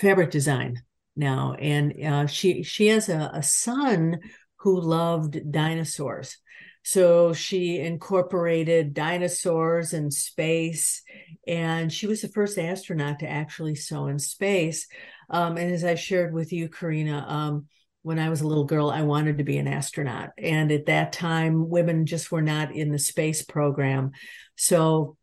fabric 0.00 0.30
design 0.30 0.82
now 1.14 1.54
and 1.58 1.94
uh, 2.04 2.26
she 2.26 2.62
she 2.62 2.88
has 2.88 3.08
a, 3.08 3.30
a 3.34 3.42
son 3.42 4.18
who 4.56 4.80
loved 4.80 5.52
dinosaurs 5.52 6.38
so 6.86 7.32
she 7.32 7.80
incorporated 7.80 8.94
dinosaurs 8.94 9.92
and 9.92 10.14
space, 10.14 11.02
and 11.48 11.92
she 11.92 12.06
was 12.06 12.22
the 12.22 12.28
first 12.28 12.58
astronaut 12.58 13.18
to 13.18 13.28
actually 13.28 13.74
sew 13.74 14.06
in 14.06 14.20
space. 14.20 14.86
Um, 15.28 15.56
and 15.56 15.74
as 15.74 15.82
I 15.82 15.96
shared 15.96 16.32
with 16.32 16.52
you, 16.52 16.68
Karina, 16.68 17.26
um, 17.26 17.66
when 18.02 18.20
I 18.20 18.28
was 18.28 18.40
a 18.40 18.46
little 18.46 18.66
girl, 18.66 18.88
I 18.88 19.02
wanted 19.02 19.38
to 19.38 19.44
be 19.44 19.58
an 19.58 19.66
astronaut. 19.66 20.30
And 20.38 20.70
at 20.70 20.86
that 20.86 21.12
time, 21.12 21.68
women 21.68 22.06
just 22.06 22.30
were 22.30 22.40
not 22.40 22.72
in 22.72 22.92
the 22.92 23.00
space 23.00 23.42
program. 23.42 24.12
So 24.54 25.15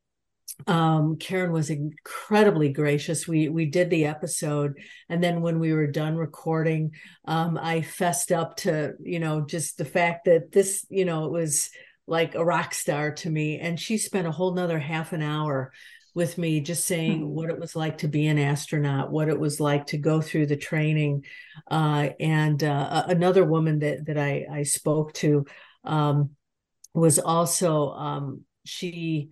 um, 0.68 1.18
Karen 1.18 1.52
was 1.52 1.70
incredibly 1.70 2.70
gracious. 2.70 3.28
We 3.28 3.50
we 3.50 3.66
did 3.66 3.90
the 3.90 4.06
episode, 4.06 4.78
and 5.10 5.24
then 5.24 5.42
when 5.42 5.60
we 5.60 5.74
were 5.74 5.88
done 5.88 6.16
recording, 6.16 6.92
um, 7.26 7.58
I 7.62 7.82
fessed 7.82 8.32
up 8.32 8.58
to 8.58 8.94
you 9.02 9.20
know 9.20 9.42
just 9.42 9.78
the 9.78 9.86
fact 9.86 10.26
that 10.26 10.52
this 10.52 10.86
you 10.90 11.06
know 11.06 11.26
it 11.26 11.32
was 11.32 11.70
like 12.06 12.36
a 12.36 12.46
rock 12.46 12.74
star 12.74 13.12
to 13.12 13.30
me, 13.30 13.60
and 13.60 13.80
she 13.80 13.98
spent 13.98 14.28
a 14.28 14.32
whole 14.32 14.54
nother 14.54 14.80
half 14.80 15.14
an 15.14 15.22
hour 15.22 15.72
with 16.16 16.38
me 16.38 16.62
just 16.62 16.86
saying 16.86 17.22
hmm. 17.22 17.28
what 17.28 17.50
it 17.50 17.60
was 17.60 17.76
like 17.76 18.00
to 18.00 18.08
be 18.08 18.28
an 18.28 18.38
astronaut 18.38 19.12
what 19.12 19.30
it 19.30 19.40
was 19.40 19.60
like 19.60 19.88
to 19.88 19.98
go 19.98 20.22
through 20.22 20.46
the 20.46 20.56
training 20.56 21.26
uh, 21.72 22.10
and 22.20 22.64
uh, 22.64 23.04
another 23.08 23.44
woman 23.44 23.80
that 23.80 24.06
that 24.06 24.18
i 24.18 24.46
i 24.52 24.62
spoke 24.62 25.12
to 25.14 25.44
um, 25.86 26.30
was 26.94 27.18
also 27.18 27.90
um, 27.94 28.42
she 28.64 29.30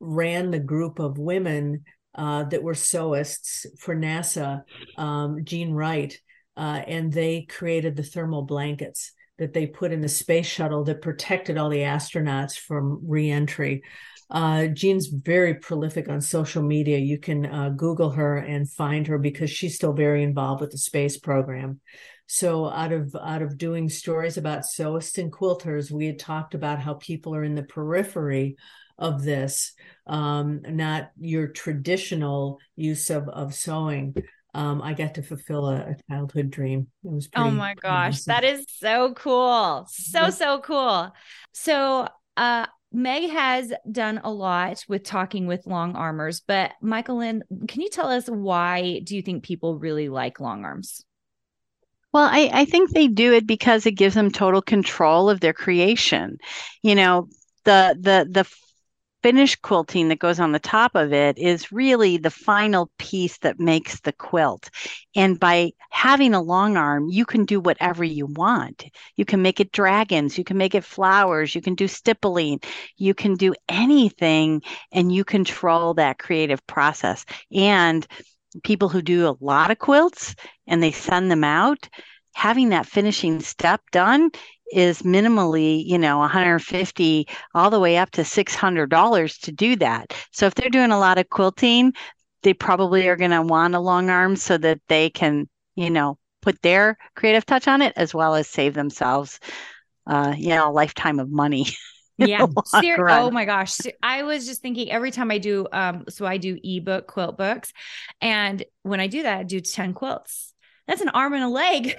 ran 0.00 0.50
the 0.50 0.58
group 0.58 0.98
of 0.98 1.18
women 1.18 1.84
uh, 2.14 2.44
that 2.44 2.62
were 2.62 2.74
sewists 2.74 3.66
for 3.78 3.94
NASA, 3.94 4.62
um, 4.96 5.44
Jean 5.44 5.72
Wright, 5.72 6.18
uh, 6.56 6.80
and 6.86 7.12
they 7.12 7.42
created 7.42 7.96
the 7.96 8.02
thermal 8.02 8.42
blankets 8.42 9.12
that 9.38 9.52
they 9.52 9.66
put 9.66 9.92
in 9.92 10.00
the 10.00 10.08
space 10.08 10.46
shuttle 10.46 10.84
that 10.84 11.02
protected 11.02 11.58
all 11.58 11.68
the 11.68 11.78
astronauts 11.78 12.56
from 12.56 13.00
reentry. 13.06 13.82
Uh, 14.30 14.66
Jean's 14.66 15.06
very 15.06 15.54
prolific 15.54 16.08
on 16.08 16.20
social 16.20 16.62
media. 16.62 16.98
You 16.98 17.18
can 17.18 17.46
uh, 17.46 17.68
Google 17.70 18.10
her 18.10 18.38
and 18.38 18.68
find 18.68 19.06
her 19.06 19.18
because 19.18 19.50
she's 19.50 19.76
still 19.76 19.92
very 19.92 20.22
involved 20.22 20.62
with 20.62 20.72
the 20.72 20.78
space 20.78 21.18
program. 21.18 21.80
So 22.26 22.68
out 22.68 22.90
of 22.92 23.14
out 23.14 23.42
of 23.42 23.56
doing 23.56 23.88
stories 23.88 24.36
about 24.36 24.62
sewists 24.62 25.18
and 25.18 25.32
quilters, 25.32 25.92
we 25.92 26.06
had 26.06 26.18
talked 26.18 26.54
about 26.54 26.80
how 26.80 26.94
people 26.94 27.36
are 27.36 27.44
in 27.44 27.54
the 27.54 27.62
periphery 27.62 28.56
of 28.98 29.22
this, 29.22 29.72
um, 30.06 30.62
not 30.68 31.10
your 31.18 31.48
traditional 31.48 32.58
use 32.76 33.10
of 33.10 33.28
of 33.28 33.54
sewing. 33.54 34.14
Um, 34.54 34.80
I 34.80 34.94
got 34.94 35.14
to 35.16 35.22
fulfill 35.22 35.66
a, 35.66 35.76
a 35.76 35.96
childhood 36.08 36.50
dream. 36.50 36.86
It 37.04 37.10
was 37.10 37.28
oh 37.36 37.50
my 37.50 37.74
gosh, 37.74 38.22
that 38.22 38.44
is 38.44 38.64
so 38.68 39.12
cool, 39.14 39.86
so 39.90 40.30
so 40.30 40.60
cool. 40.60 41.12
So, 41.52 42.08
uh, 42.36 42.66
Meg 42.92 43.30
has 43.30 43.72
done 43.90 44.20
a 44.24 44.32
lot 44.32 44.82
with 44.88 45.02
talking 45.02 45.46
with 45.46 45.66
long 45.66 45.94
armors, 45.94 46.40
but 46.40 46.72
Michael 46.80 47.18
Lynn, 47.18 47.42
can 47.68 47.82
you 47.82 47.90
tell 47.90 48.08
us 48.08 48.26
why 48.28 49.00
do 49.04 49.14
you 49.14 49.22
think 49.22 49.44
people 49.44 49.78
really 49.78 50.08
like 50.08 50.40
long 50.40 50.64
arms? 50.64 51.04
Well, 52.14 52.30
I, 52.32 52.48
I 52.50 52.64
think 52.64 52.92
they 52.92 53.08
do 53.08 53.34
it 53.34 53.46
because 53.46 53.84
it 53.84 53.92
gives 53.92 54.14
them 54.14 54.30
total 54.30 54.62
control 54.62 55.28
of 55.28 55.40
their 55.40 55.52
creation. 55.52 56.38
You 56.82 56.94
know, 56.94 57.28
the 57.64 57.94
the 58.00 58.26
the 58.30 58.48
finish 59.26 59.56
quilting 59.56 60.06
that 60.06 60.20
goes 60.20 60.38
on 60.38 60.52
the 60.52 60.58
top 60.60 60.94
of 60.94 61.12
it 61.12 61.36
is 61.36 61.72
really 61.72 62.16
the 62.16 62.30
final 62.30 62.88
piece 62.96 63.38
that 63.38 63.58
makes 63.58 63.98
the 64.02 64.12
quilt. 64.12 64.70
And 65.16 65.40
by 65.40 65.72
having 65.90 66.32
a 66.32 66.40
long 66.40 66.76
arm, 66.76 67.08
you 67.08 67.26
can 67.26 67.44
do 67.44 67.58
whatever 67.58 68.04
you 68.04 68.26
want. 68.26 68.84
You 69.16 69.24
can 69.24 69.42
make 69.42 69.58
it 69.58 69.72
dragons, 69.72 70.38
you 70.38 70.44
can 70.44 70.56
make 70.56 70.76
it 70.76 70.84
flowers, 70.84 71.56
you 71.56 71.60
can 71.60 71.74
do 71.74 71.88
stippling, 71.88 72.60
you 72.98 73.14
can 73.14 73.34
do 73.34 73.52
anything, 73.68 74.62
and 74.92 75.12
you 75.12 75.24
control 75.24 75.94
that 75.94 76.20
creative 76.20 76.64
process. 76.68 77.24
And 77.50 78.06
people 78.62 78.88
who 78.88 79.02
do 79.02 79.26
a 79.26 79.36
lot 79.40 79.72
of 79.72 79.80
quilts 79.80 80.36
and 80.68 80.80
they 80.80 80.92
send 80.92 81.32
them 81.32 81.42
out, 81.42 81.88
having 82.36 82.68
that 82.68 82.84
finishing 82.84 83.40
step 83.40 83.80
done 83.92 84.30
is 84.70 85.00
minimally, 85.02 85.82
you 85.86 85.96
know, 85.96 86.18
150 86.18 87.26
all 87.54 87.70
the 87.70 87.80
way 87.80 87.96
up 87.96 88.10
to 88.10 88.20
$600 88.20 89.40
to 89.40 89.52
do 89.52 89.74
that. 89.76 90.12
So 90.32 90.44
if 90.44 90.54
they're 90.54 90.68
doing 90.68 90.90
a 90.90 90.98
lot 90.98 91.16
of 91.16 91.30
quilting, 91.30 91.94
they 92.42 92.52
probably 92.52 93.08
are 93.08 93.16
going 93.16 93.30
to 93.30 93.40
want 93.40 93.74
a 93.74 93.80
long 93.80 94.10
arm 94.10 94.36
so 94.36 94.58
that 94.58 94.80
they 94.88 95.08
can, 95.08 95.48
you 95.76 95.88
know, 95.88 96.18
put 96.42 96.60
their 96.60 96.98
creative 97.14 97.46
touch 97.46 97.66
on 97.68 97.80
it 97.80 97.94
as 97.96 98.14
well 98.14 98.34
as 98.34 98.48
save 98.48 98.74
themselves, 98.74 99.40
uh, 100.06 100.34
you 100.36 100.50
know, 100.50 100.68
a 100.68 100.72
lifetime 100.72 101.18
of 101.18 101.30
money. 101.30 101.66
yeah. 102.18 102.44
Ser- 102.66 103.08
oh 103.08 103.30
my 103.30 103.46
gosh. 103.46 103.78
I 104.02 104.24
was 104.24 104.44
just 104.44 104.60
thinking 104.60 104.92
every 104.92 105.10
time 105.10 105.30
i 105.30 105.38
do 105.38 105.66
um 105.72 106.04
so 106.08 106.26
i 106.26 106.36
do 106.36 106.58
ebook 106.62 107.06
quilt 107.06 107.36
books 107.36 107.72
and 108.20 108.64
when 108.82 109.00
i 109.00 109.06
do 109.06 109.22
that 109.22 109.38
i 109.38 109.42
do 109.42 109.60
10 109.60 109.94
quilts. 109.94 110.52
That's 110.86 111.00
an 111.00 111.08
arm 111.08 111.32
and 111.32 111.42
a 111.42 111.48
leg 111.48 111.96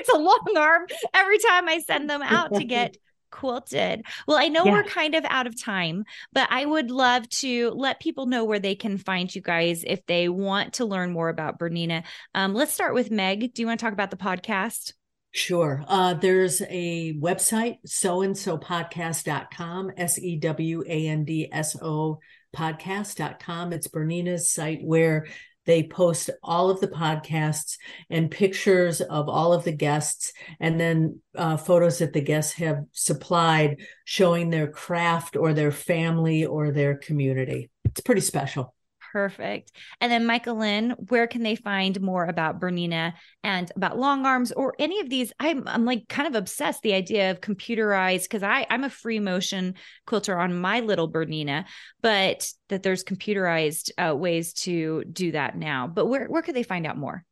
it's 0.00 0.08
a 0.08 0.18
long 0.18 0.54
arm 0.56 0.86
every 1.14 1.38
time 1.38 1.68
I 1.68 1.78
send 1.78 2.08
them 2.08 2.22
out 2.22 2.54
to 2.54 2.64
get 2.64 2.96
quilted. 3.30 4.04
Well, 4.26 4.38
I 4.38 4.48
know 4.48 4.64
yeah. 4.64 4.72
we're 4.72 4.84
kind 4.84 5.14
of 5.14 5.24
out 5.28 5.46
of 5.46 5.60
time, 5.60 6.04
but 6.32 6.48
I 6.50 6.64
would 6.64 6.90
love 6.90 7.28
to 7.28 7.70
let 7.70 8.00
people 8.00 8.26
know 8.26 8.44
where 8.44 8.58
they 8.58 8.74
can 8.74 8.98
find 8.98 9.32
you 9.34 9.40
guys 9.40 9.84
if 9.86 10.04
they 10.06 10.28
want 10.28 10.74
to 10.74 10.84
learn 10.84 11.12
more 11.12 11.28
about 11.28 11.58
Bernina. 11.58 12.04
Um, 12.34 12.54
let's 12.54 12.72
start 12.72 12.94
with 12.94 13.10
Meg. 13.10 13.54
Do 13.54 13.62
you 13.62 13.66
want 13.66 13.80
to 13.80 13.84
talk 13.84 13.92
about 13.92 14.10
the 14.10 14.16
podcast? 14.16 14.92
Sure. 15.32 15.84
Uh, 15.86 16.14
there's 16.14 16.60
a 16.62 17.14
website, 17.14 17.78
sew 17.86 18.22
and 18.22 18.36
so 18.36 18.58
podcast.com, 18.58 19.92
S 19.96 20.18
E 20.18 20.36
W 20.36 20.82
A 20.86 21.06
N 21.06 21.24
D 21.24 21.48
S 21.52 21.76
O 21.80 22.18
podcast.com. 22.54 23.72
It's 23.72 23.86
Bernina's 23.86 24.50
site 24.50 24.80
where 24.82 25.26
they 25.66 25.82
post 25.82 26.30
all 26.42 26.70
of 26.70 26.80
the 26.80 26.88
podcasts 26.88 27.76
and 28.08 28.30
pictures 28.30 29.00
of 29.00 29.28
all 29.28 29.52
of 29.52 29.64
the 29.64 29.72
guests, 29.72 30.32
and 30.58 30.80
then 30.80 31.20
uh, 31.36 31.56
photos 31.56 31.98
that 31.98 32.12
the 32.12 32.20
guests 32.20 32.52
have 32.54 32.84
supplied 32.92 33.78
showing 34.04 34.50
their 34.50 34.68
craft 34.68 35.36
or 35.36 35.52
their 35.52 35.72
family 35.72 36.44
or 36.44 36.70
their 36.70 36.96
community. 36.96 37.70
It's 37.84 38.00
pretty 38.00 38.22
special. 38.22 38.74
Perfect. 39.12 39.72
And 40.00 40.12
then 40.12 40.24
Michael 40.24 40.56
Lynn, 40.56 40.90
where 41.08 41.26
can 41.26 41.42
they 41.42 41.56
find 41.56 42.00
more 42.00 42.26
about 42.26 42.60
Bernina 42.60 43.14
and 43.42 43.70
about 43.74 43.98
long 43.98 44.24
arms 44.24 44.52
or 44.52 44.74
any 44.78 45.00
of 45.00 45.10
these? 45.10 45.32
I'm 45.40 45.66
I'm 45.66 45.84
like 45.84 46.06
kind 46.08 46.28
of 46.28 46.36
obsessed 46.36 46.82
the 46.82 46.94
idea 46.94 47.32
of 47.32 47.40
computerized 47.40 48.24
because 48.24 48.44
I 48.44 48.66
I'm 48.70 48.84
a 48.84 48.90
free 48.90 49.18
motion 49.18 49.74
quilter 50.06 50.38
on 50.38 50.60
my 50.60 50.80
little 50.80 51.10
Bernina, 51.10 51.64
but 52.02 52.48
that 52.68 52.84
there's 52.84 53.02
computerized 53.02 53.90
uh, 53.98 54.14
ways 54.14 54.52
to 54.52 55.02
do 55.04 55.32
that 55.32 55.56
now. 55.56 55.88
But 55.88 56.06
where 56.06 56.26
where 56.26 56.42
could 56.42 56.54
they 56.54 56.62
find 56.62 56.86
out 56.86 56.96
more? 56.96 57.24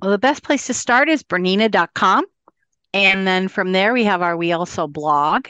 Well, 0.00 0.10
the 0.10 0.18
best 0.18 0.42
place 0.42 0.66
to 0.66 0.74
start 0.74 1.08
is 1.08 1.22
bernina.com. 1.22 2.24
And 2.92 3.26
then 3.26 3.46
from 3.48 3.70
there, 3.70 3.92
we 3.92 4.04
have 4.04 4.22
our 4.22 4.34
WeAllSew 4.34 4.92
blog. 4.92 5.48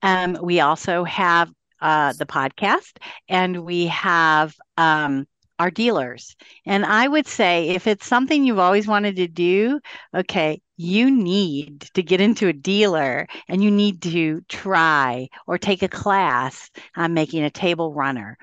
Um, 0.00 0.38
we 0.42 0.60
also 0.60 1.04
have 1.04 1.50
uh, 1.82 2.14
the 2.14 2.24
podcast 2.24 2.96
and 3.28 3.64
we 3.64 3.86
have 3.88 4.54
um, 4.78 5.26
our 5.58 5.70
dealers. 5.70 6.34
And 6.64 6.86
I 6.86 7.06
would 7.06 7.26
say 7.26 7.68
if 7.70 7.86
it's 7.86 8.06
something 8.06 8.44
you've 8.44 8.58
always 8.58 8.86
wanted 8.86 9.16
to 9.16 9.28
do, 9.28 9.80
okay, 10.14 10.62
you 10.76 11.10
need 11.10 11.82
to 11.94 12.02
get 12.02 12.20
into 12.20 12.48
a 12.48 12.52
dealer 12.52 13.26
and 13.48 13.62
you 13.62 13.70
need 13.70 14.00
to 14.02 14.40
try 14.48 15.28
or 15.46 15.58
take 15.58 15.82
a 15.82 15.88
class 15.88 16.70
on 16.96 17.14
making 17.14 17.44
a 17.44 17.50
table 17.50 17.92
runner. 17.92 18.38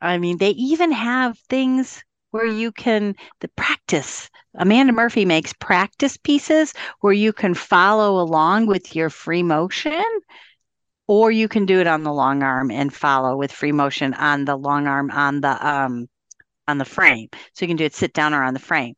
I 0.00 0.18
mean, 0.18 0.38
they 0.38 0.50
even 0.50 0.92
have 0.92 1.38
things 1.48 2.04
where 2.30 2.46
you 2.46 2.72
can 2.72 3.14
the 3.40 3.48
practice 3.56 4.28
amanda 4.56 4.92
murphy 4.92 5.24
makes 5.24 5.52
practice 5.52 6.16
pieces 6.16 6.74
where 7.00 7.12
you 7.12 7.32
can 7.32 7.54
follow 7.54 8.20
along 8.20 8.66
with 8.66 8.96
your 8.96 9.08
free 9.08 9.44
motion 9.44 10.02
or 11.06 11.30
you 11.30 11.48
can 11.48 11.66
do 11.66 11.80
it 11.80 11.86
on 11.86 12.02
the 12.02 12.12
long 12.12 12.42
arm 12.42 12.70
and 12.70 12.92
follow 12.92 13.36
with 13.36 13.52
free 13.52 13.72
motion 13.72 14.14
on 14.14 14.44
the 14.44 14.56
long 14.56 14.86
arm 14.86 15.10
on 15.10 15.40
the 15.40 15.66
um 15.66 16.06
on 16.66 16.78
the 16.78 16.84
frame. 16.84 17.28
So 17.54 17.64
you 17.64 17.68
can 17.68 17.76
do 17.76 17.84
it 17.84 17.94
sit 17.94 18.12
down 18.12 18.34
or 18.34 18.42
on 18.42 18.54
the 18.54 18.60
frame. 18.60 18.94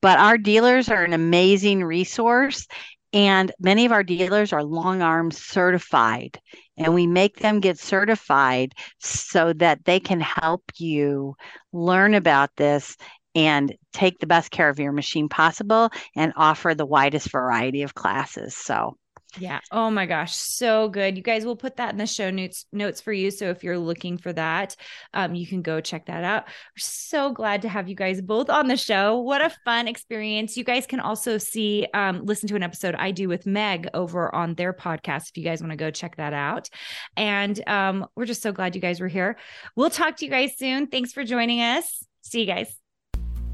But 0.00 0.18
our 0.18 0.38
dealers 0.38 0.88
are 0.88 1.04
an 1.04 1.12
amazing 1.12 1.84
resource 1.84 2.66
and 3.12 3.50
many 3.58 3.86
of 3.86 3.92
our 3.92 4.04
dealers 4.04 4.52
are 4.52 4.62
long 4.62 5.02
arm 5.02 5.30
certified, 5.32 6.38
and 6.76 6.94
we 6.94 7.06
make 7.06 7.40
them 7.40 7.60
get 7.60 7.78
certified 7.78 8.72
so 8.98 9.52
that 9.54 9.84
they 9.84 9.98
can 9.98 10.20
help 10.20 10.62
you 10.76 11.34
learn 11.72 12.14
about 12.14 12.50
this 12.56 12.96
and 13.34 13.74
take 13.92 14.18
the 14.18 14.26
best 14.26 14.50
care 14.50 14.68
of 14.68 14.78
your 14.78 14.92
machine 14.92 15.28
possible 15.28 15.90
and 16.16 16.32
offer 16.36 16.74
the 16.74 16.86
widest 16.86 17.30
variety 17.30 17.82
of 17.82 17.94
classes. 17.94 18.56
So, 18.56 18.96
yeah. 19.38 19.60
Oh 19.70 19.90
my 19.90 20.06
gosh, 20.06 20.34
so 20.34 20.88
good. 20.88 21.16
You 21.16 21.22
guys 21.22 21.44
will 21.44 21.56
put 21.56 21.76
that 21.76 21.92
in 21.92 21.98
the 21.98 22.06
show 22.06 22.30
notes 22.30 22.66
notes 22.72 23.00
for 23.00 23.12
you. 23.12 23.30
So 23.30 23.50
if 23.50 23.62
you're 23.62 23.78
looking 23.78 24.18
for 24.18 24.32
that, 24.32 24.76
um, 25.14 25.34
you 25.34 25.46
can 25.46 25.62
go 25.62 25.80
check 25.80 26.06
that 26.06 26.24
out. 26.24 26.44
We're 26.46 26.78
so 26.78 27.32
glad 27.32 27.62
to 27.62 27.68
have 27.68 27.88
you 27.88 27.94
guys 27.94 28.20
both 28.20 28.50
on 28.50 28.68
the 28.68 28.76
show. 28.76 29.18
What 29.18 29.42
a 29.42 29.50
fun 29.64 29.88
experience. 29.88 30.56
You 30.56 30.64
guys 30.64 30.86
can 30.86 31.00
also 31.00 31.38
see, 31.38 31.86
um, 31.94 32.24
listen 32.24 32.48
to 32.48 32.56
an 32.56 32.62
episode 32.62 32.94
I 32.94 33.10
do 33.10 33.28
with 33.28 33.46
Meg 33.46 33.88
over 33.94 34.34
on 34.34 34.54
their 34.54 34.72
podcast 34.72 35.28
if 35.28 35.36
you 35.36 35.44
guys 35.44 35.60
want 35.60 35.72
to 35.72 35.76
go 35.76 35.90
check 35.90 36.16
that 36.16 36.32
out. 36.32 36.68
And 37.16 37.60
um, 37.68 38.06
we're 38.16 38.26
just 38.26 38.42
so 38.42 38.52
glad 38.52 38.74
you 38.74 38.80
guys 38.80 39.00
were 39.00 39.08
here. 39.08 39.36
We'll 39.76 39.90
talk 39.90 40.16
to 40.16 40.24
you 40.24 40.30
guys 40.30 40.56
soon. 40.56 40.88
Thanks 40.88 41.12
for 41.12 41.24
joining 41.24 41.60
us. 41.60 42.04
See 42.22 42.40
you 42.40 42.46
guys. 42.46 42.79